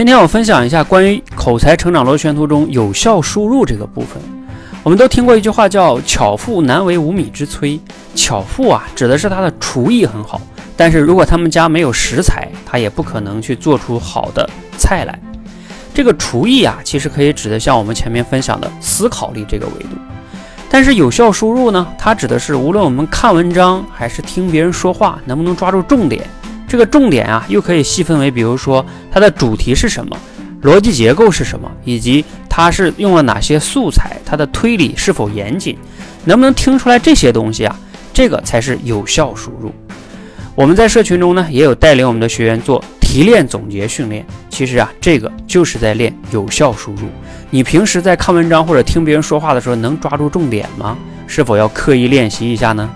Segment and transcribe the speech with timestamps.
[0.00, 4.16] 今天我分享一下关于口才成长螺旋图中有效输入这个部分。
[4.82, 7.78] 我们都听过一句话叫“巧妇难为无米之炊”，
[8.16, 10.40] 巧妇啊指的是她的厨艺很好，
[10.74, 15.20] 但是如果他们家没有食材，她也不可能去做出好的菜来。
[15.92, 19.90] 这个厨艺啊，其实可以指的像我们前面分享的思考力这个维度。
[20.70, 26.26] 但是有效输入呢，它指的是无论我们看文章还是听别人说话，能不能抓住重点。
[26.70, 30.16] 这个重点啊，又可以细分为，比如说它的主题是什么，
[30.62, 35.76] 逻辑结构是什么，以及它是用了哪些素材，它的推理是否严谨，
[36.24, 37.76] 能不能听出来这些东西啊？
[38.14, 39.74] 这个才是有效输入。
[40.54, 44.24] 我们在社群中呢，也有带领我们的学员做提炼总结训练。
[44.48, 47.08] 其实啊，这个就是在练有效输入。
[47.50, 50.96] 你平时在看文章或者听别人说话的时候，能抓住重点吗？
[51.26, 52.88] 是否要刻意练习一下呢？